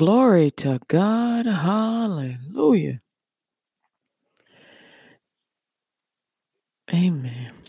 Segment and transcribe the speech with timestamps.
[0.00, 1.46] Glory to God.
[1.46, 3.00] Hallelujah.
[6.94, 7.59] Amen.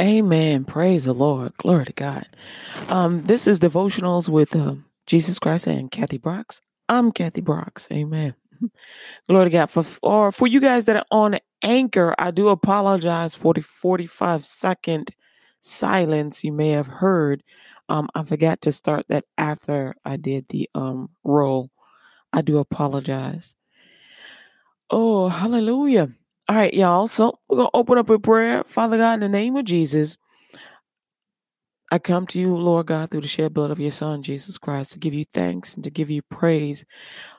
[0.00, 0.64] Amen.
[0.64, 1.56] Praise the Lord.
[1.58, 2.26] Glory to God.
[2.88, 4.74] Um, this is devotionals with uh,
[5.06, 6.60] Jesus Christ and Kathy Brooks.
[6.88, 7.88] I'm Kathy Brooks.
[7.92, 8.34] Amen.
[9.28, 9.66] Glory to God.
[9.70, 14.44] For or for you guys that are on Anchor, I do apologize for the 45
[14.44, 15.10] second
[15.60, 17.42] silence you may have heard.
[17.88, 21.70] Um, I forgot to start that after I did the um roll.
[22.32, 23.54] I do apologize.
[24.90, 26.10] Oh, hallelujah.
[26.46, 27.06] All right, y'all.
[27.06, 28.64] So we're going to open up with prayer.
[28.64, 30.18] Father God, in the name of Jesus,
[31.90, 34.92] I come to you, Lord God, through the shed blood of your Son, Jesus Christ,
[34.92, 36.84] to give you thanks and to give you praise.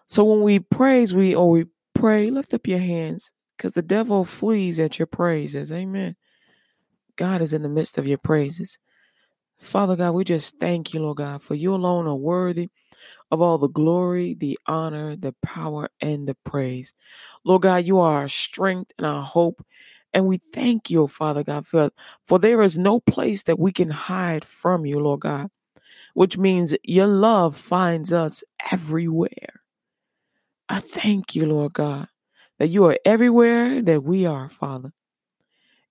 [0.07, 4.25] So when we praise, we or we pray, lift up your hands because the devil
[4.25, 5.71] flees at your praises.
[5.71, 6.15] Amen.
[7.15, 8.79] God is in the midst of your praises.
[9.59, 12.69] Father God, we just thank you, Lord God, for you alone are worthy
[13.31, 16.93] of all the glory, the honor, the power, and the praise.
[17.43, 19.65] Lord God, you are our strength and our hope.
[20.13, 21.89] And we thank you, oh Father God, for,
[22.25, 25.49] for there is no place that we can hide from you, Lord God,
[26.13, 29.61] which means your love finds us everywhere.
[30.69, 32.07] I thank you, Lord God,
[32.59, 34.93] that you are everywhere that we are, Father.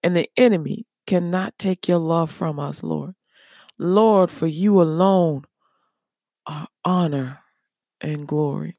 [0.02, 3.14] And the enemy cannot take your love from us, Lord.
[3.78, 5.44] Lord, for you alone
[6.84, 7.41] honor
[8.00, 8.77] and glory.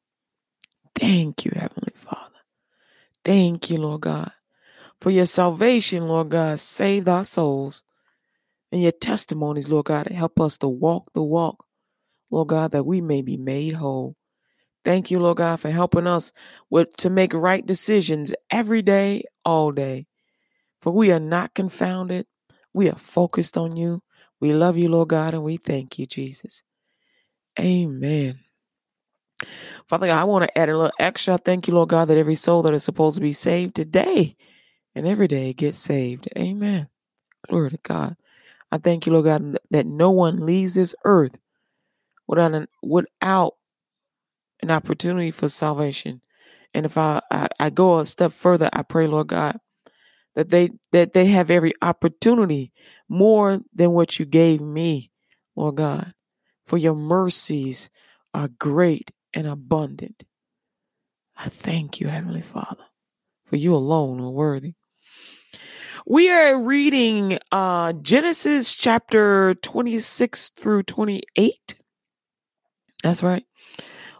[0.96, 2.22] Thank you, Heavenly Father.
[3.24, 4.31] Thank you, Lord God,
[5.02, 6.59] for your salvation, Lord God.
[6.59, 7.84] Save our souls
[8.72, 11.66] and your testimonies, Lord God, help us to walk the walk,
[12.30, 14.16] Lord God, that we may be made whole.
[14.84, 16.31] Thank you, Lord God, for helping us
[16.70, 20.06] with to make right decisions every day, all day.
[20.81, 22.28] For we are not confounded.
[22.74, 24.04] We are focused on you.
[24.40, 26.62] We love you, Lord God, and we thank you, Jesus.
[27.60, 28.40] Amen.
[29.88, 31.38] Father God, I want to add a little extra.
[31.38, 34.36] Thank you, Lord God, that every soul that is supposed to be saved today
[34.96, 36.28] and every day gets saved.
[36.38, 36.90] Amen.
[37.50, 38.18] Glory to God.
[38.72, 41.38] I thank you, Lord God, that no one leaves this earth
[42.28, 43.54] without an, without
[44.62, 46.22] an opportunity for salvation.
[46.74, 49.60] And if I, I, I go a step further, I pray, Lord God,
[50.36, 52.74] that they that they have every opportunity
[53.10, 55.12] more than what you gave me,
[55.56, 56.14] Lord God.
[56.66, 57.90] For your mercies
[58.34, 60.24] are great and abundant.
[61.38, 62.86] I thank you, Heavenly Father,
[63.46, 64.74] for you alone are worthy.
[66.08, 71.75] We are reading uh, Genesis chapter 26 through 28.
[73.04, 73.44] That's right.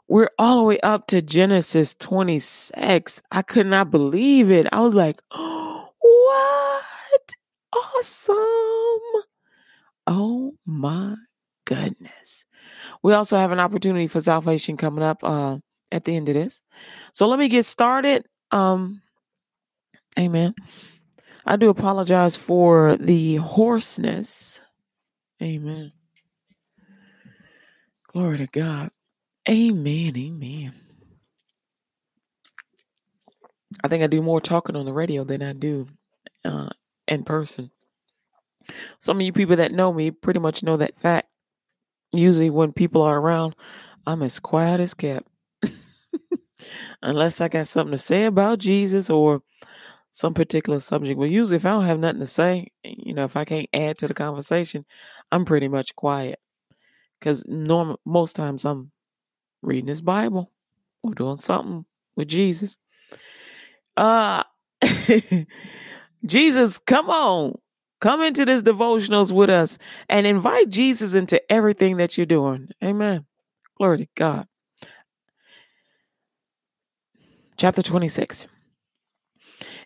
[0.08, 3.22] We're all the way up to Genesis 26.
[3.32, 4.68] I could not believe it.
[4.72, 7.84] I was like, oh, what?
[7.98, 8.36] Awesome.
[10.08, 11.16] Oh my
[11.66, 12.46] goodness.
[13.04, 15.58] We also have an opportunity for salvation coming up uh,
[15.92, 16.62] at the end of this.
[17.14, 18.26] So let me get started.
[18.52, 19.02] Um,
[20.18, 20.56] amen.
[21.46, 24.62] I do apologize for the hoarseness.
[25.42, 25.92] Amen.
[28.12, 28.92] Glory to God.
[29.48, 30.18] Amen.
[30.18, 30.74] Amen.
[33.84, 35.88] I think I do more talking on the radio than I do
[36.44, 36.70] uh,
[37.08, 37.70] in person.
[39.00, 41.28] Some of you people that know me pretty much know that fact.
[42.16, 43.56] Usually, when people are around,
[44.08, 45.28] I'm as quiet as kept.
[47.02, 49.42] Unless I got something to say about Jesus or
[50.12, 51.20] some particular subject.
[51.20, 53.98] But usually, if I don't have nothing to say, you know, if I can't add
[54.00, 54.86] to the conversation,
[55.32, 56.40] I'm pretty much quiet.
[57.20, 58.92] Because norm most times I'm
[59.62, 60.52] reading this Bible
[61.04, 61.86] or doing something
[62.16, 62.78] with Jesus.
[63.98, 64.44] Uh
[66.26, 67.56] Jesus, come on.
[68.02, 69.78] Come into this devotionals with us
[70.10, 72.70] and invite Jesus into everything that you're doing.
[72.84, 73.26] Amen.
[73.78, 74.48] Glory to God.
[77.58, 78.48] Chapter 26.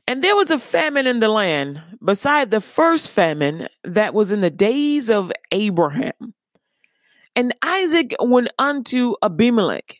[0.08, 4.42] And there was a famine in the land, beside the first famine that was in
[4.42, 6.34] the days of Abraham.
[7.36, 9.98] And Isaac went unto Abimelech,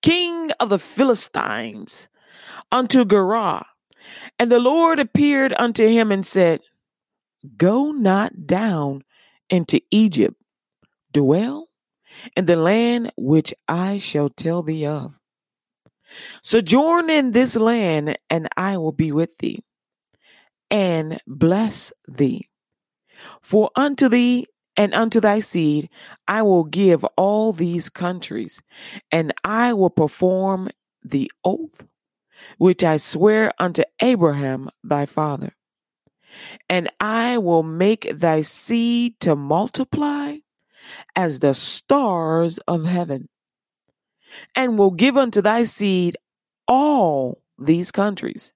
[0.00, 2.08] king of the Philistines,
[2.70, 3.66] unto Gerar.
[4.38, 6.60] And the Lord appeared unto him and said,
[7.56, 9.02] Go not down
[9.50, 10.36] into Egypt,
[11.12, 11.68] dwell
[12.36, 15.18] in the land which I shall tell thee of.
[16.42, 19.64] Sojourn in this land, and I will be with thee,
[20.70, 22.48] and bless thee.
[23.40, 24.46] For unto thee
[24.76, 25.88] and unto thy seed
[26.28, 28.60] I will give all these countries,
[29.10, 30.70] and I will perform
[31.02, 31.84] the oath
[32.58, 35.54] which I swear unto Abraham thy father.
[36.68, 40.38] And I will make thy seed to multiply
[41.14, 43.28] as the stars of heaven,
[44.54, 46.16] and will give unto thy seed
[46.66, 48.52] all these countries,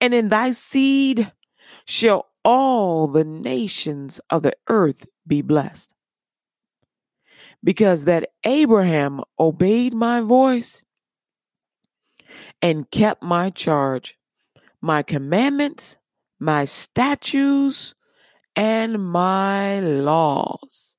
[0.00, 1.32] and in thy seed
[1.86, 5.94] shall all the nations of the earth be blessed.
[7.64, 10.82] Because that Abraham obeyed my voice
[12.62, 14.16] and kept my charge,
[14.80, 15.98] my commandments,
[16.38, 17.94] my statutes,
[18.56, 20.96] and my laws.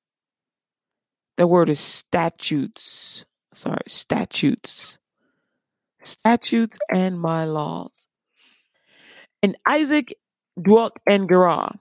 [1.37, 3.25] The word is statutes.
[3.53, 4.97] Sorry, statutes.
[6.01, 8.07] Statutes and my laws.
[9.43, 10.15] And Isaac
[10.61, 11.75] dwelt in Gerar.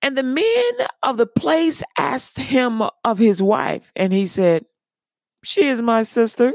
[0.00, 4.64] And the men of the place asked him of his wife, and he said,
[5.44, 6.52] She is my sister.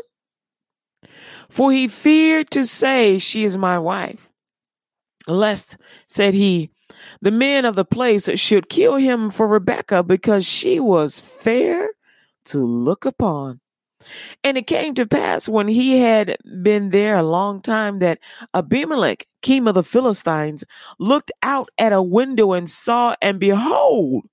[1.49, 4.31] For he feared to say, She is my wife.
[5.27, 5.77] Lest,
[6.07, 6.71] said he,
[7.21, 11.89] the men of the place should kill him for Rebekah because she was fair
[12.45, 13.59] to look upon.
[14.43, 18.19] And it came to pass when he had been there a long time that
[18.53, 20.63] Abimelech, king of the Philistines,
[20.97, 24.23] looked out at a window and saw, and behold,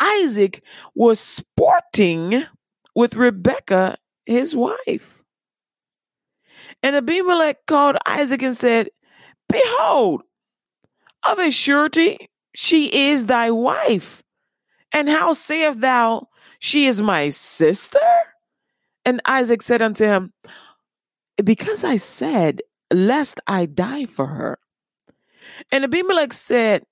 [0.00, 0.62] Isaac
[0.94, 2.44] was sporting
[2.94, 5.22] with Rebekah, his wife.
[6.82, 8.88] And Abimelech called Isaac and said,
[9.48, 10.22] Behold,
[11.24, 14.22] of a surety she is thy wife.
[14.92, 16.28] And how sayest thou,
[16.58, 17.98] She is my sister?
[19.04, 20.32] And Isaac said unto him,
[21.42, 22.62] Because I said,
[22.92, 24.58] Lest I die for her.
[25.70, 26.84] And Abimelech said,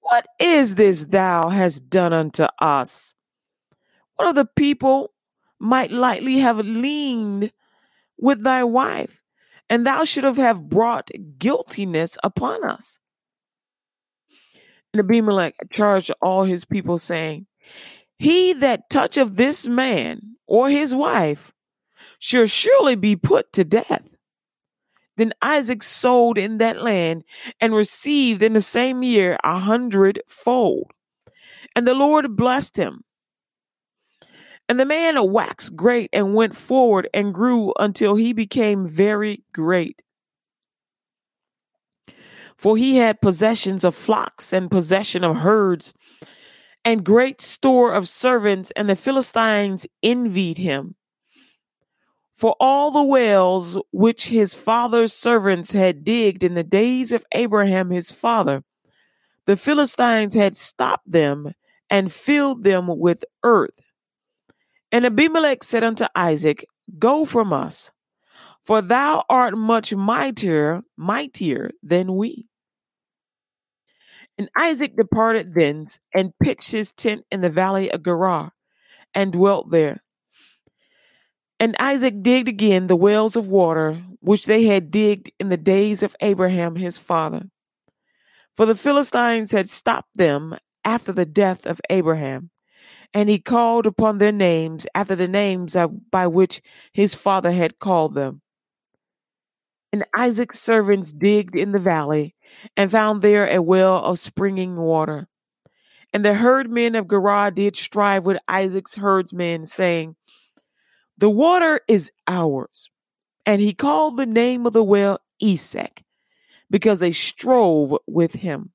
[0.00, 3.14] What is this thou hast done unto us?
[4.16, 5.12] One of the people
[5.58, 7.52] might lightly have leaned
[8.18, 9.22] with thy wife,
[9.70, 12.98] and thou should have brought guiltiness upon us.
[14.92, 17.46] And Abimelech charged all his people, saying,
[18.18, 21.52] He that toucheth this man or his wife
[22.18, 24.08] shall surely be put to death.
[25.16, 27.24] Then Isaac sold in that land
[27.60, 30.90] and received in the same year a hundredfold.
[31.76, 33.04] And the Lord blessed him.
[34.68, 40.02] And the man waxed great and went forward and grew until he became very great.
[42.56, 45.92] For he had possessions of flocks and possession of herds
[46.84, 50.94] and great store of servants, and the Philistines envied him.
[52.34, 57.90] For all the wells which his father's servants had digged in the days of Abraham
[57.90, 58.64] his father,
[59.46, 61.54] the Philistines had stopped them
[61.88, 63.80] and filled them with earth.
[64.94, 66.64] And Abimelech said unto Isaac,
[67.00, 67.90] Go from us,
[68.62, 72.46] for thou art much mightier, mightier than we.
[74.38, 78.52] And Isaac departed thence and pitched his tent in the valley of Gerar
[79.12, 80.00] and dwelt there.
[81.58, 86.04] And Isaac digged again the wells of water which they had digged in the days
[86.04, 87.48] of Abraham his father.
[88.54, 92.50] For the Philistines had stopped them after the death of Abraham,
[93.14, 95.76] and he called upon their names after the names
[96.10, 96.60] by which
[96.92, 98.42] his father had called them.
[99.92, 102.34] And Isaac's servants digged in the valley
[102.76, 105.28] and found there a well of springing water.
[106.12, 110.16] And the herdmen of Gerar did strive with Isaac's herdsmen, saying,
[111.16, 112.90] the water is ours.
[113.46, 116.02] And he called the name of the well Esek,
[116.70, 118.72] because they strove with him.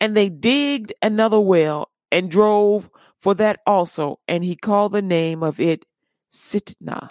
[0.00, 2.88] And they digged another well and drove
[3.26, 5.84] for that also, and he called the name of it
[6.30, 7.10] Sitnah.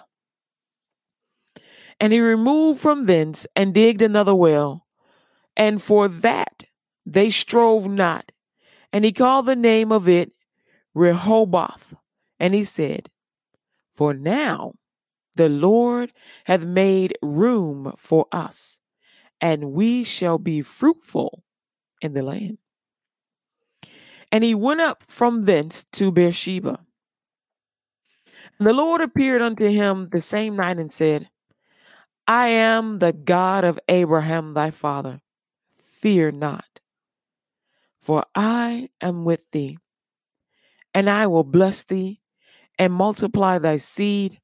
[2.00, 4.86] And he removed from thence and digged another well,
[5.58, 6.64] and for that
[7.04, 8.32] they strove not.
[8.94, 10.32] And he called the name of it
[10.94, 11.92] Rehoboth.
[12.40, 13.08] And he said,
[13.94, 14.72] for now
[15.34, 16.14] the Lord
[16.46, 18.80] hath made room for us,
[19.38, 21.44] and we shall be fruitful
[22.00, 22.56] in the land.
[24.32, 26.80] And he went up from thence to Beersheba.
[28.58, 31.28] And the Lord appeared unto him the same night and said,
[32.26, 35.20] I am the God of Abraham thy father.
[35.78, 36.80] Fear not,
[38.00, 39.78] for I am with thee,
[40.92, 42.20] and I will bless thee
[42.78, 44.40] and multiply thy seed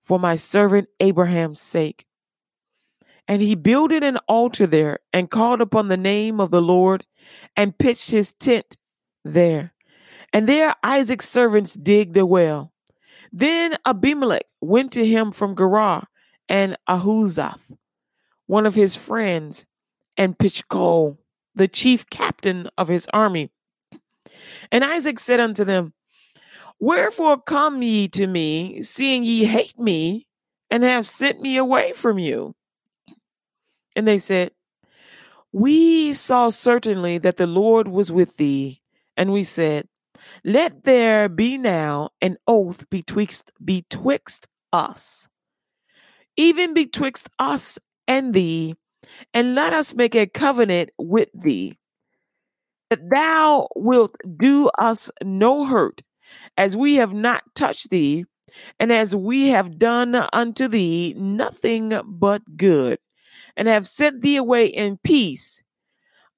[0.00, 2.06] for my servant Abraham's sake.
[3.28, 7.04] And he builded an altar there and called upon the name of the Lord
[7.56, 8.76] and pitched his tent
[9.32, 9.72] there.
[10.32, 12.72] And there Isaac's servants digged a well.
[13.32, 16.06] Then Abimelech went to him from Gerar
[16.48, 17.70] and Ahuzzath,
[18.46, 19.64] one of his friends,
[20.16, 21.18] and Phichol,
[21.54, 23.50] the chief captain of his army.
[24.70, 25.92] And Isaac said unto them,
[26.78, 30.26] Wherefore come ye to me, seeing ye hate me,
[30.70, 32.54] and have sent me away from you?
[33.94, 34.50] And they said,
[35.52, 38.82] We saw certainly that the Lord was with thee,
[39.16, 39.88] and we said,
[40.44, 45.28] Let there be now an oath betwixt betwixt us,
[46.36, 48.74] even betwixt us and thee,
[49.32, 51.78] and let us make a covenant with thee,
[52.90, 56.02] that thou wilt do us no hurt,
[56.56, 58.24] as we have not touched thee,
[58.78, 62.98] and as we have done unto thee nothing but good,
[63.56, 65.62] and have sent thee away in peace.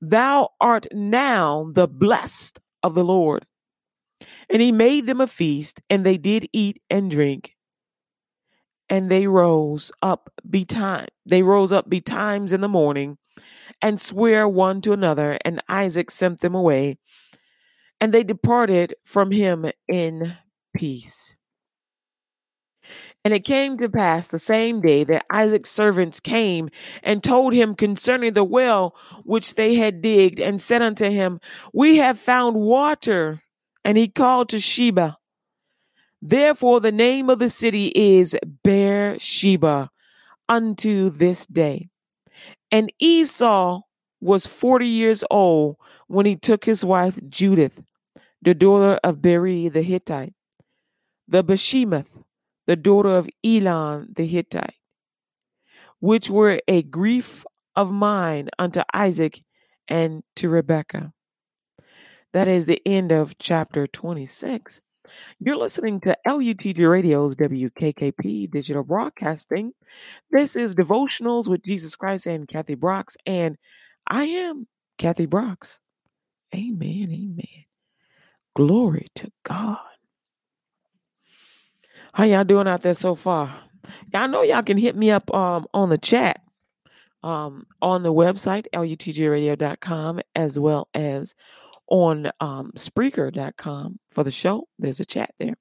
[0.01, 3.47] Thou art now the blessed of the Lord.
[4.51, 7.55] And he made them a feast, and they did eat and drink.
[8.89, 11.07] And they rose up betime.
[11.25, 13.19] They rose up betimes in the morning,
[13.81, 15.39] and swear one to another.
[15.45, 16.99] And Isaac sent them away,
[18.01, 20.37] and they departed from him in
[20.75, 21.37] peace.
[23.25, 26.71] And it came to pass the same day that Isaac's servants came
[27.03, 31.41] and told him concerning the well which they had digged, and said unto him,
[31.73, 33.43] We have found water.
[33.85, 35.19] And he called to Sheba.
[36.21, 39.91] Therefore, the name of the city is Beersheba
[40.49, 41.89] unto this day.
[42.71, 43.83] And Esau
[44.21, 47.83] was forty years old when he took his wife Judith,
[48.43, 50.35] the daughter of Beeri the Hittite,
[51.27, 52.11] the Bashemath,
[52.69, 54.75] the daughter of Elon the Hittite,
[56.01, 57.45] which were a grief
[57.75, 59.43] of mine unto Isaac
[59.89, 61.13] and to Rebekah.
[62.35, 64.83] That is the end of chapter 26.
[65.41, 69.73] You're listening to LUTG Radio's WKKP Digital Broadcasting.
[70.31, 73.57] This is Devotionals with Jesus Christ and Kathy Brooks, and
[74.07, 75.81] I am Kathy Brooks.
[76.55, 77.65] Amen, amen.
[78.55, 79.79] Glory to God.
[82.13, 83.55] How y'all doing out there so far?
[84.13, 86.41] Y'all know y'all can hit me up um, on the chat
[87.23, 91.35] um, on the website, lutgradio.com, as well as
[91.89, 94.69] on um, Spreaker.com for the show.
[94.79, 95.57] There's a chat there.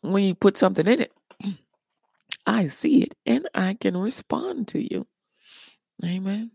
[0.00, 1.12] When you put something in it,
[2.44, 5.06] I see it and I can respond to you.
[6.04, 6.50] Amen.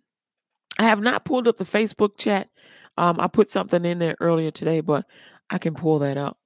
[0.78, 2.50] I have not pulled up the Facebook chat.
[2.98, 5.06] Um, I put something in there earlier today, but
[5.50, 6.38] I can pull that up.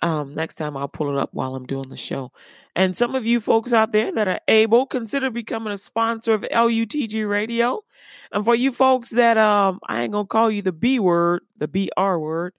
[0.00, 2.32] Um, next time I'll pull it up while I'm doing the show.
[2.74, 6.42] And some of you folks out there that are able, consider becoming a sponsor of
[6.42, 7.82] LUTG Radio.
[8.30, 11.68] And for you folks that um, I ain't gonna call you the B word, the
[11.68, 12.54] BR word.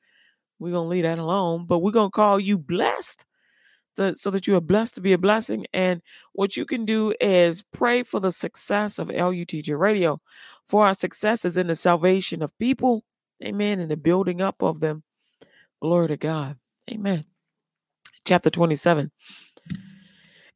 [0.60, 3.26] We're gonna leave that alone, but we're gonna call you blessed.
[3.96, 5.68] The, so that you are blessed to be a blessing.
[5.72, 6.02] And
[6.34, 10.20] what you can do is pray for the success of LUTG Radio,
[10.68, 13.04] for our successes in the salvation of people,
[13.44, 15.04] amen, and the building up of them.
[15.82, 16.58] Glory to God.
[16.90, 17.26] Amen.
[18.26, 19.12] Chapter 27.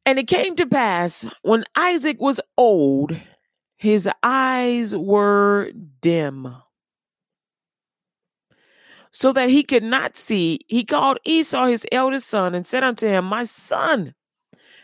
[0.06, 3.14] And it came to pass when Isaac was old,
[3.76, 6.54] his eyes were dim,
[9.10, 10.60] so that he could not see.
[10.66, 14.14] He called Esau his eldest son and said unto him, My son.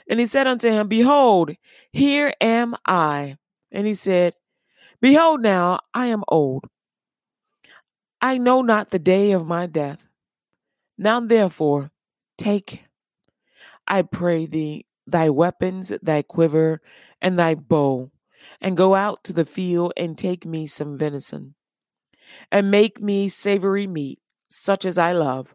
[0.08, 1.52] And he said unto him, Behold,
[1.92, 3.36] here am I.
[3.72, 4.34] And he said,
[5.00, 6.64] Behold, now I am old.
[8.24, 10.08] I know not the day of my death.
[10.96, 11.90] Now therefore,
[12.38, 12.82] take,
[13.86, 16.80] I pray thee, thy weapons, thy quiver,
[17.20, 18.12] and thy bow,
[18.62, 21.54] and go out to the field and take me some venison,
[22.50, 25.54] and make me savory meat, such as I love,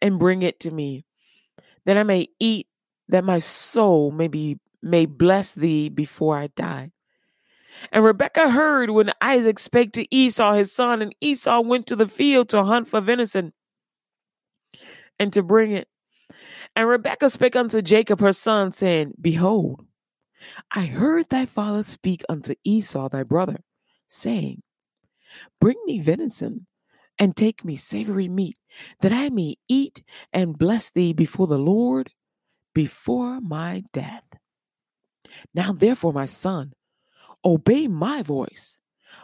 [0.00, 1.04] and bring it to me,
[1.84, 2.68] that I may eat,
[3.08, 6.92] that my soul may be may bless thee before I die.
[7.92, 12.08] And Rebekah heard when Isaac spake to Esau his son, and Esau went to the
[12.08, 13.52] field to hunt for venison
[15.18, 15.88] and to bring it.
[16.76, 19.86] And Rebekah spake unto Jacob her son, saying, Behold,
[20.70, 23.60] I heard thy father speak unto Esau thy brother,
[24.06, 24.62] saying,
[25.60, 26.66] Bring me venison
[27.18, 28.58] and take me savory meat,
[29.00, 32.10] that I may eat and bless thee before the Lord
[32.74, 34.28] before my death.
[35.52, 36.72] Now therefore, my son,
[37.44, 38.80] obey my voice,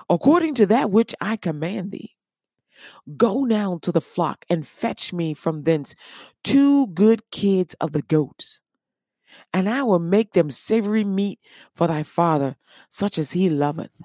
[0.09, 2.11] according to that which I command thee.
[3.17, 5.95] Go now to the flock and fetch me from thence
[6.43, 8.61] two good kids of the goats,
[9.53, 11.41] and I will make them savory meat
[11.75, 12.57] for thy father,
[12.89, 14.03] such as he loveth.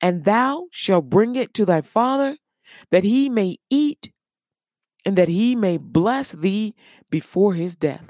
[0.00, 2.36] And thou shalt bring it to thy father,
[2.90, 4.12] that he may eat,
[5.04, 6.74] and that he may bless thee
[7.10, 8.08] before his death.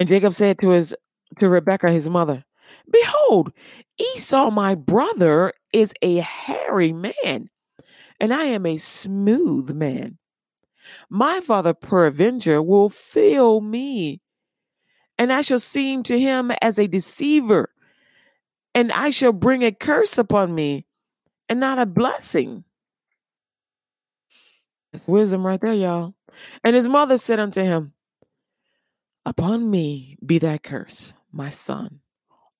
[0.00, 0.94] And Jacob said to his
[1.36, 2.44] to Rebekah his mother,
[2.90, 3.52] Behold,
[3.98, 7.50] Esau my brother is a hairy man,
[8.20, 10.18] and I am a smooth man.
[11.08, 14.20] My father peradventure will fail me,
[15.18, 17.70] and I shall seem to him as a deceiver,
[18.74, 20.86] and I shall bring a curse upon me,
[21.48, 22.64] and not a blessing.
[25.06, 26.14] Wisdom right there, y'all.
[26.62, 27.92] And his mother said unto him,
[29.26, 32.00] Upon me be thy curse, my son.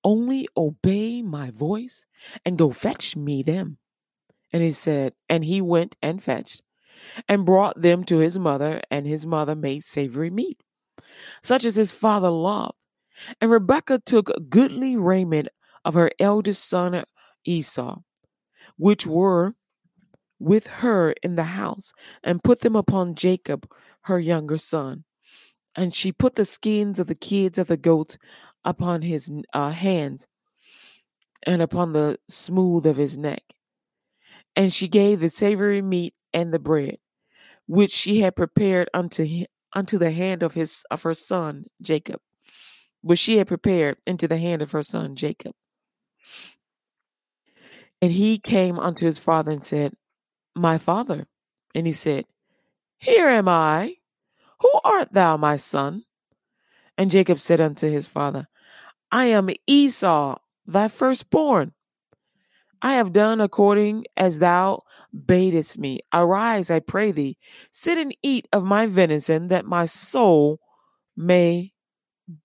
[0.05, 2.05] Only obey my voice
[2.45, 3.79] and go fetch me them.
[4.53, 6.61] And he said, and he went and fetched
[7.27, 10.61] and brought them to his mother, and his mother made savory meat,
[11.41, 12.77] such as his father loved.
[13.41, 15.49] And Rebekah took goodly raiment
[15.83, 17.03] of her eldest son
[17.43, 18.01] Esau,
[18.77, 19.55] which were
[20.39, 21.93] with her in the house,
[22.23, 23.67] and put them upon Jacob,
[24.01, 25.03] her younger son.
[25.75, 28.17] And she put the skins of the kids of the goats
[28.65, 30.27] upon his uh, hands
[31.43, 33.43] and upon the smooth of his neck.
[34.55, 36.97] And she gave the savory meat and the bread,
[37.67, 42.19] which she had prepared unto him, unto the hand of his of her son Jacob,
[43.01, 45.53] which she had prepared into the hand of her son Jacob.
[48.01, 49.93] And he came unto his father and said,
[50.55, 51.27] My father.
[51.73, 52.25] And he said,
[52.97, 53.95] Here am I.
[54.61, 56.03] Who art thou, my son?
[56.97, 58.47] And Jacob said unto his father,
[59.11, 60.35] I am Esau,
[60.65, 61.73] thy firstborn.
[62.81, 66.01] I have done according as thou badest me.
[66.13, 67.37] Arise, I pray thee,
[67.71, 70.59] sit and eat of my venison, that my soul
[71.17, 71.73] may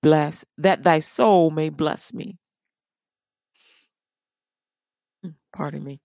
[0.03, 2.39] bless, that thy soul may bless me.
[5.23, 6.01] Hmm, pardon me.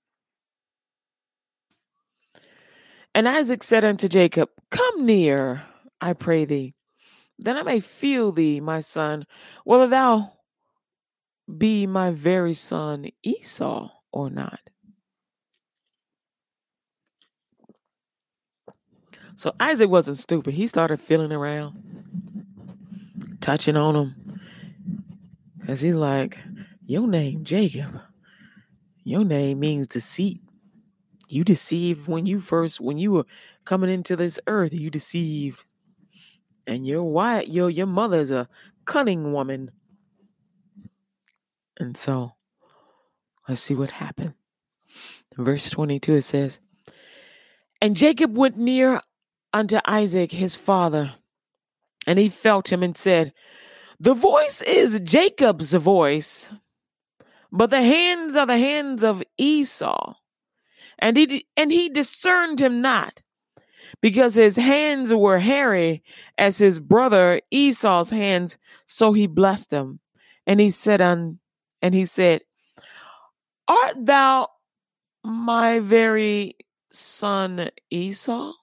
[3.13, 5.63] And Isaac said unto Jacob, Come near,
[6.01, 6.73] I pray thee,
[7.39, 9.25] that I may feel thee, my son,
[9.63, 10.33] whether thou
[11.57, 14.59] be my very son Esau or not.
[19.35, 20.53] So Isaac wasn't stupid.
[20.53, 21.83] He started feeling around,
[23.41, 24.39] touching on him.
[25.59, 26.37] Because he's like,
[26.85, 27.99] Your name, Jacob,
[29.03, 30.41] your name means deceit.
[31.27, 33.25] You deceived when you first, when you were
[33.65, 35.63] coming into this earth, you deceived.
[36.67, 38.47] And your wife, your your mother is a
[38.85, 39.71] cunning woman.
[41.79, 42.33] And so
[43.47, 44.33] let's see what happened.
[45.37, 46.59] Verse 22 it says,
[47.81, 49.01] And Jacob went near
[49.53, 51.13] unto Isaac his father,
[52.07, 53.33] and he felt him and said,
[53.99, 56.49] The voice is Jacob's voice,
[57.51, 60.15] but the hands are the hands of Esau.
[60.97, 63.21] And he and he discerned him not,
[64.01, 66.03] because his hands were hairy
[66.37, 69.99] as his brother Esau's hands, so he blessed him.
[70.47, 71.39] And he said on
[71.81, 72.41] and he said,
[73.67, 74.49] Art thou
[75.23, 76.55] my very
[76.91, 78.53] son Esau?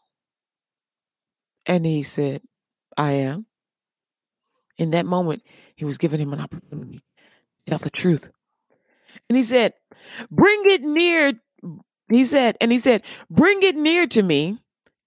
[1.67, 2.43] And he said,
[2.97, 3.47] I am.
[4.79, 5.43] In that moment,
[5.77, 8.29] he was giving him an opportunity to tell the truth.
[9.29, 9.75] And he said,
[10.31, 11.35] Bring it near.
[12.09, 14.59] He said, and he said, Bring it near to me,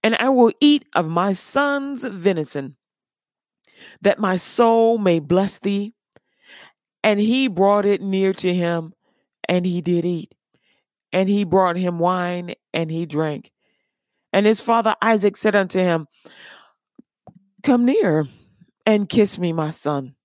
[0.02, 2.76] and I will eat of my son's venison,
[4.00, 5.95] that my soul may bless thee.
[7.06, 8.92] And he brought it near to him,
[9.48, 10.34] and he did eat.
[11.12, 13.52] And he brought him wine, and he drank.
[14.32, 16.08] And his father Isaac said unto him,
[17.62, 18.26] Come near
[18.84, 20.16] and kiss me, my son.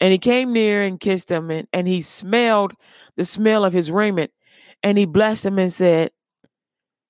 [0.00, 2.72] And he came near and kissed him, and, and he smelled
[3.16, 4.32] the smell of his raiment.
[4.82, 6.10] And he blessed him and said,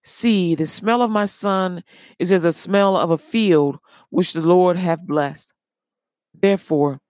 [0.02, 1.84] See, the smell of my son
[2.18, 3.78] is as the smell of a field
[4.10, 5.54] which the Lord hath blessed.
[6.34, 7.00] Therefore,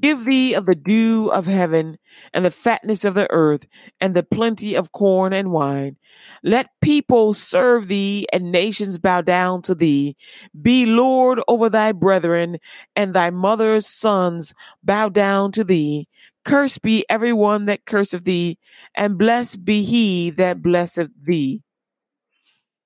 [0.00, 1.98] Give thee of the dew of heaven,
[2.32, 3.66] and the fatness of the earth,
[4.00, 5.96] and the plenty of corn and wine.
[6.42, 10.16] Let people serve thee, and nations bow down to thee.
[10.60, 12.58] Be Lord over thy brethren,
[12.94, 16.08] and thy mother's sons bow down to thee.
[16.44, 18.58] Cursed be every one that curseth thee,
[18.94, 21.62] and blessed be he that blesseth thee.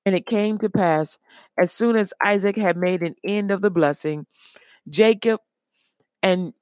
[0.06, 1.18] And it came to pass,
[1.58, 4.26] as soon as Isaac had made an end of the blessing,
[4.88, 5.40] Jacob
[6.22, 6.54] and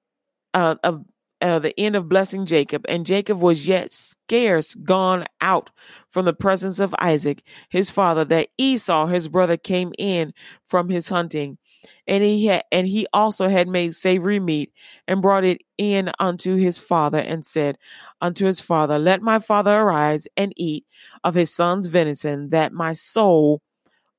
[0.54, 1.04] uh, of
[1.40, 5.70] uh, the end of blessing Jacob, and Jacob was yet scarce gone out
[6.10, 10.32] from the presence of Isaac his father, that Esau his brother came in
[10.66, 11.58] from his hunting,
[12.06, 14.72] and he had and he also had made savory meat
[15.06, 17.78] and brought it in unto his father, and said
[18.20, 20.86] unto his father, Let my father arise and eat
[21.22, 23.62] of his son's venison, that my soul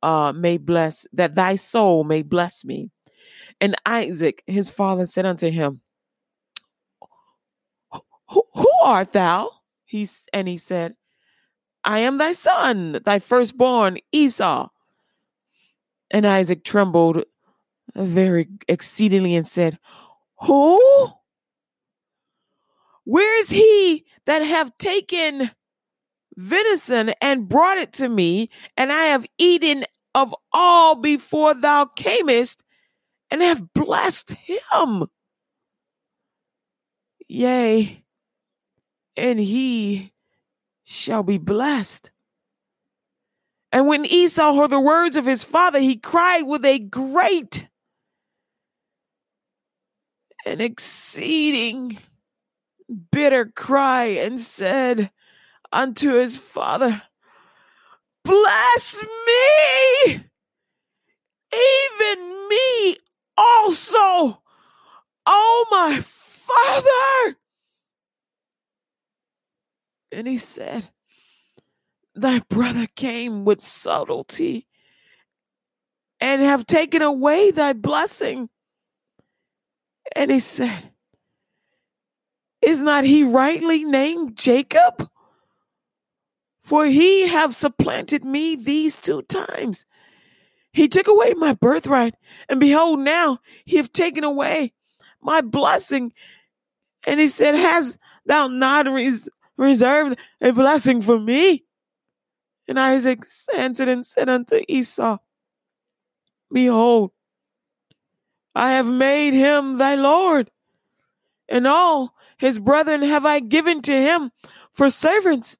[0.04, 2.90] uh, may bless, that thy soul may bless me.
[3.60, 5.82] And Isaac his father said unto him,
[8.30, 9.52] who, art thou?
[9.86, 10.96] He, and he said,
[11.84, 14.70] I am thy son, thy firstborn Esau.
[16.12, 17.24] And Isaac trembled
[17.96, 19.80] very exceedingly and said,
[20.42, 21.12] Who?
[23.06, 25.52] Where is he that have taken
[26.36, 32.64] venison and brought it to me, and I have eaten of all before thou camest,
[33.32, 35.08] and have blessed him?
[37.28, 38.04] Yea,
[39.20, 40.14] and he
[40.86, 42.12] shall be blessed.
[43.72, 47.68] And when Esau heard the words of his father, he cried with a great
[50.46, 52.00] and exceeding
[53.12, 55.12] bitter cry and said
[55.72, 57.04] unto his father,
[58.24, 60.24] Bless me,
[61.54, 62.98] even me
[63.38, 64.42] also,
[65.26, 67.39] oh my father.
[70.12, 70.90] And he said,
[72.16, 74.68] Thy brother came with subtlety
[76.20, 78.50] and have taken away thy blessing.
[80.16, 80.92] And he said,
[82.62, 85.10] Is not he rightly named Jacob?
[86.64, 89.86] For he have supplanted me these two times.
[90.72, 92.14] He took away my birthright,
[92.48, 94.74] and behold, now he have taken away
[95.22, 96.14] my blessing.
[97.08, 101.66] And he said, Has thou not res- reserved a blessing for me?
[102.68, 103.20] And Isaac
[103.56, 105.18] answered and said unto Esau,
[106.52, 107.12] Behold,
[108.56, 110.50] I have made him thy Lord,
[111.48, 114.32] and all his brethren have I given to him
[114.72, 115.58] for servants,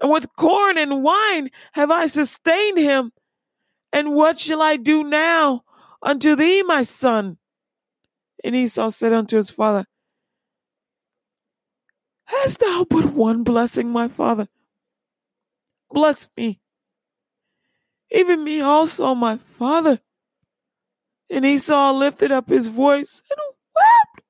[0.00, 3.12] and with corn and wine have I sustained him.
[3.92, 5.64] And what shall I do now
[6.02, 7.38] unto thee, my son?
[8.44, 9.86] And Esau said unto his father,
[12.28, 14.48] Hast thou but one blessing, my father?
[15.90, 16.60] Bless me,
[18.10, 20.00] even me also, my father.
[21.30, 23.38] And Esau lifted up his voice and
[23.74, 24.26] wept.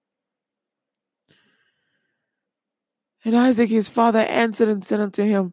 [3.25, 5.53] And Isaac his father answered and said unto him,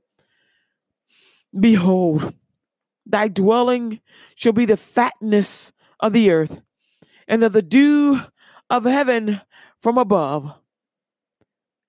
[1.59, 2.33] Behold,
[3.07, 4.01] thy dwelling
[4.35, 6.61] shall be the fatness of the earth,
[7.27, 8.21] and of the dew
[8.69, 9.41] of heaven
[9.81, 10.53] from above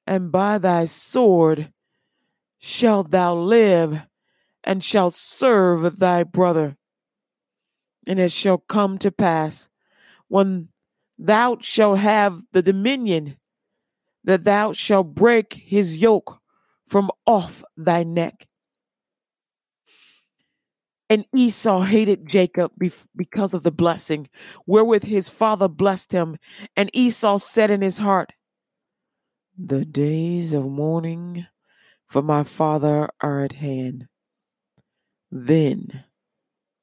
[0.06, 1.72] and by thy sword
[2.58, 4.02] shalt thou live,
[4.64, 6.76] and shalt serve thy brother.
[8.06, 9.68] And it shall come to pass,
[10.28, 10.68] when
[11.18, 13.36] thou shalt have the dominion,
[14.24, 16.38] that thou shalt break his yoke
[16.86, 18.46] from off thy neck.
[21.08, 22.72] And Esau hated Jacob
[23.14, 24.28] because of the blessing
[24.66, 26.36] wherewith his father blessed him.
[26.76, 28.32] And Esau said in his heart,
[29.58, 31.46] the days of mourning
[32.06, 34.06] for my father are at hand.
[35.30, 36.04] Then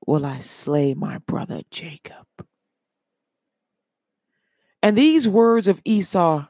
[0.06, 2.26] will I slay my brother Jacob.
[4.82, 6.48] And these words of Esau,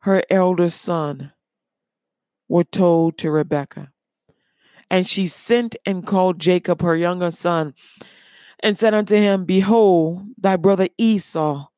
[0.00, 1.32] her elder son,
[2.48, 3.90] were told to Rebekah.
[4.90, 7.72] And she sent and called Jacob, her younger son,
[8.60, 11.68] and said unto him, Behold, thy brother Esau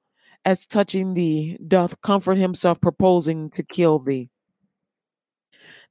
[0.45, 4.29] as touching thee, doth comfort himself, proposing to kill thee.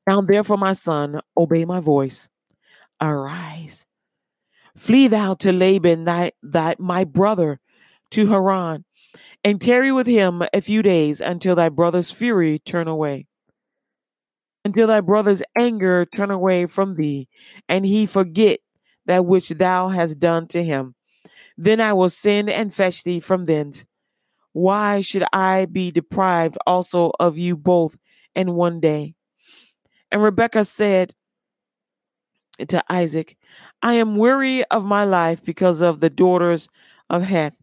[0.06, 2.30] Now therefore, my son, obey my voice.
[3.02, 3.86] Arise,
[4.78, 7.60] flee thou to Laban, thy, thy my brother,
[8.12, 8.86] to Haran,
[9.44, 13.26] and tarry with him a few days until thy brother's fury turn away.
[14.63, 17.28] Until thy brother's anger turn away from thee,
[17.68, 18.60] and he forget
[19.06, 20.96] that which thou hast done to him.
[21.58, 23.86] Then I will send and fetch thee from thence
[24.54, 27.98] why should I be deprived also of you both
[28.36, 29.16] in one day?
[30.12, 31.13] And Rebekah said
[32.68, 33.36] to Isaac,
[33.82, 36.70] I am weary of my life because of the daughters
[37.10, 37.58] of Heth.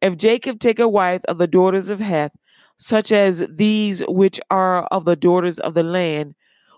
[0.00, 2.32] If Jacob take a wife of the daughters of Heth,
[2.78, 6.34] such as these which are of the daughters of the land,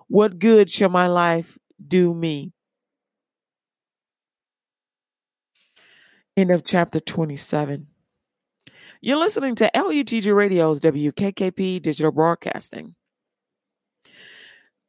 [0.09, 2.53] what good shall my life do me?
[6.37, 7.92] End of chapter 27.
[9.05, 12.95] You're listening to LUTG Radio's WKKP Digital Broadcasting.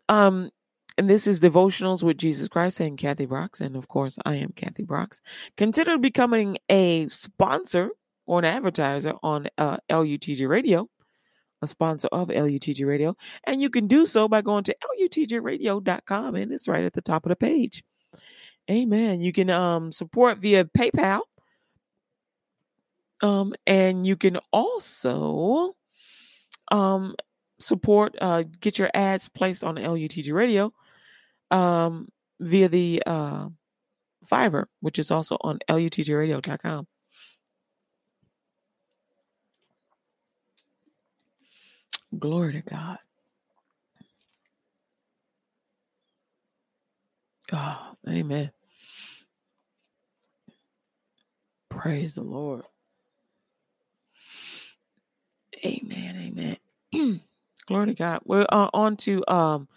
[0.07, 0.51] Um,
[0.99, 3.59] and this is Devotionals with Jesus Christ and Kathy Brooks.
[3.59, 5.19] And of course, I am Kathy Brooks.
[5.57, 7.89] Consider becoming a sponsor
[8.27, 10.87] or an advertiser on uh, LUTG Radio,
[11.63, 13.17] a sponsor of LUTG Radio.
[13.45, 17.25] And you can do so by going to LUTGRadio.com, and it's right at the top
[17.25, 17.83] of the page.
[18.69, 19.21] Amen.
[19.21, 21.21] You can um, support via PayPal.
[23.23, 25.75] Um, and you can also
[26.71, 27.15] um,
[27.59, 30.73] support, uh, get your ads placed on LUTG Radio
[31.49, 32.09] um,
[32.41, 33.47] via the uh,
[34.25, 36.85] Fiverr, which is also on lutgradio.com.
[42.19, 42.97] Glory to God.
[47.53, 48.51] Oh, amen.
[51.69, 52.63] Praise the Lord.
[55.65, 56.57] Amen.
[56.93, 57.21] Amen.
[57.67, 58.21] Glory to God.
[58.25, 59.67] We're uh, on to um,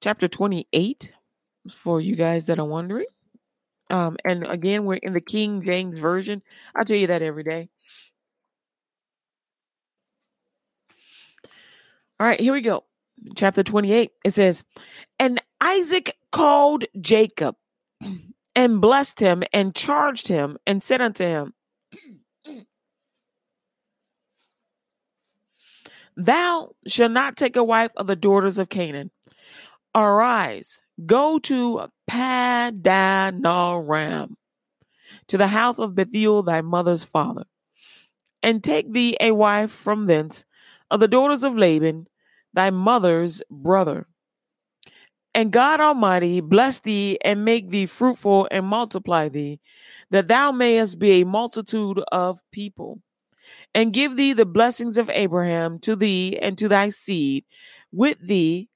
[0.00, 1.12] chapter 28
[1.70, 3.06] for you guys that are wondering.
[3.88, 6.42] Um, and again, we're in the King James Version.
[6.74, 7.68] I tell you that every day.
[12.18, 12.84] All right, here we go.
[13.36, 14.10] Chapter 28.
[14.24, 14.64] It says,
[15.18, 17.56] And Isaac called Jacob
[18.54, 21.54] and blessed him and charged him and said unto him,
[26.16, 29.10] Thou shalt not take a wife of the daughters of Canaan.
[29.94, 34.34] Arise, go to Padanaram,
[35.28, 37.44] to the house of Bethuel thy mother's father,
[38.42, 40.46] and take thee a wife from thence
[40.90, 42.06] of the daughters of Laban,
[42.54, 44.06] thy mother's brother.
[45.34, 49.60] And God Almighty bless thee and make thee fruitful and multiply thee,
[50.10, 53.02] that thou mayest be a multitude of people
[53.76, 57.44] and give thee the blessings of Abraham to thee and to thy seed
[57.92, 58.70] with thee,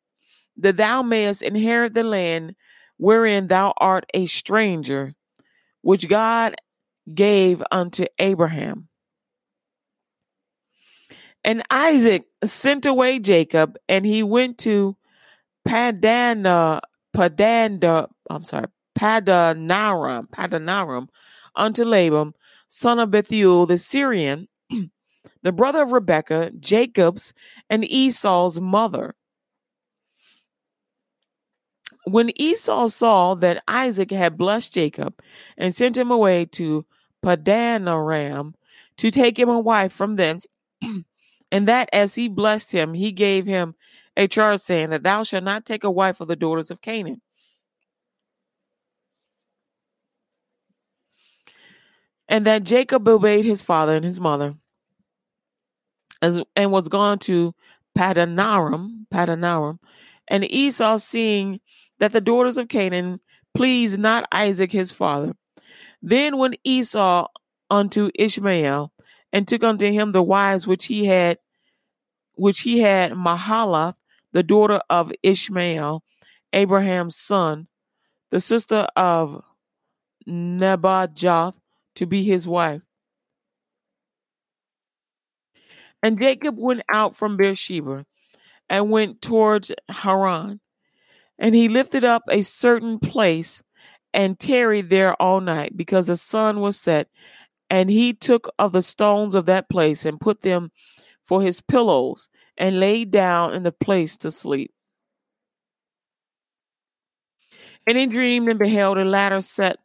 [0.59, 2.55] that thou mayest inherit the land
[2.99, 5.15] wherein thou art a stranger,
[5.81, 6.55] which God
[7.15, 8.89] gave unto Abraham.
[11.43, 14.99] And Isaac sent away Jacob, and he went to
[15.67, 16.81] Padana,
[17.17, 18.67] Padanda, I'm sorry,
[18.99, 21.09] Padanaram, Padanaram,
[21.57, 22.35] unto Laban,
[22.69, 24.47] son of Bethuel the Syrian,
[25.43, 27.33] the brother of Rebekah, Jacob's
[27.69, 29.15] and Esau's mother.
[32.05, 35.21] When Esau saw that Isaac had blessed Jacob
[35.57, 36.85] and sent him away to
[37.23, 38.55] Padanaram
[38.97, 40.47] to take him a wife from thence,
[41.53, 43.75] and that as he blessed him, he gave him
[44.17, 47.21] a charge saying that thou shalt not take a wife of the daughters of Canaan.
[52.29, 54.55] And that Jacob obeyed his father and his mother
[56.23, 57.55] and, and was gone to
[57.97, 59.79] Padanaram, Padanaram,
[60.29, 61.61] and Esau seeing
[61.99, 63.21] that the daughters of Canaan
[63.55, 65.35] pleased not Isaac his father.
[66.03, 67.29] Then went Esau
[67.69, 68.93] unto Ishmael
[69.33, 71.39] and took unto him the wives which he had
[72.35, 73.97] which he had Mahalath,
[74.33, 76.03] the daughter of Ishmael,
[76.55, 77.69] Abraham's son,
[78.31, 79.43] the sister of
[80.27, 81.57] Nebajoth,
[81.97, 82.81] to be his wife.
[86.03, 88.07] And Jacob went out from Beersheba
[88.69, 90.61] and went towards Haran.
[91.39, 93.63] And he lifted up a certain place
[94.13, 97.09] and tarried there all night because the sun was set.
[97.69, 100.71] And he took of the stones of that place and put them
[101.25, 104.73] for his pillows and lay down in the place to sleep.
[107.87, 109.79] And he dreamed and beheld a ladder set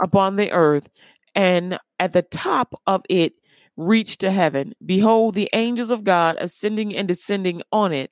[0.00, 0.88] upon the earth,
[1.34, 3.34] and at the top of it
[3.76, 4.74] reached to heaven.
[4.84, 8.10] Behold, the angels of God ascending and descending on it.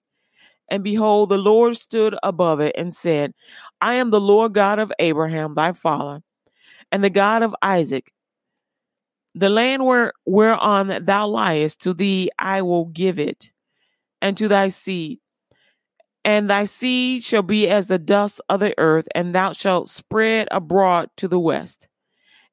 [0.68, 3.34] And behold, the Lord stood above it and said,
[3.80, 6.22] I am the Lord God of Abraham, thy father,
[6.90, 8.12] and the God of Isaac.
[9.34, 13.50] The land where, whereon thou liest, to thee I will give it,
[14.20, 15.20] and to thy seed.
[16.24, 20.48] And thy seed shall be as the dust of the earth, and thou shalt spread
[20.50, 21.88] abroad to the west,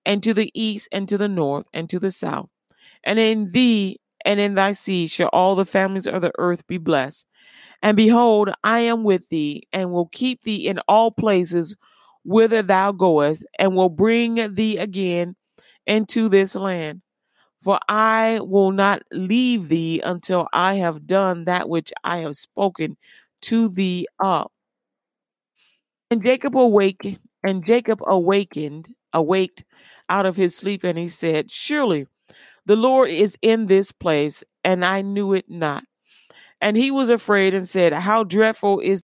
[0.06, 2.50] and to the east, and to the north, and to the south
[3.04, 6.78] and in thee and in thy seed shall all the families of the earth be
[6.78, 7.26] blessed.
[7.82, 11.76] And behold, I am with thee, and will keep thee in all places
[12.24, 15.36] whither thou goest, and will bring thee again
[15.88, 17.02] into this land.
[17.64, 22.98] For I will not leave thee until I have done that which I have spoken
[23.44, 24.52] to thee of.
[26.12, 29.64] And Jacob awakened, and Jacob awakened, awaked
[30.10, 32.08] out of his sleep, and he said, Surely
[32.65, 35.84] The Lord is in this place, and I knew it not.
[36.62, 38.98] And he was afraid and said, How dreadful is